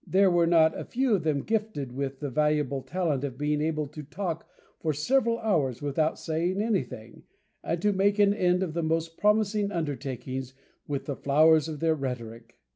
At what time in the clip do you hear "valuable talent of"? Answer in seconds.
2.31-3.37